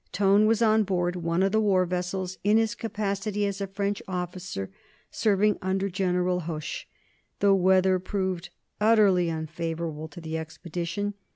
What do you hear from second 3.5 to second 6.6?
a French officer serving under General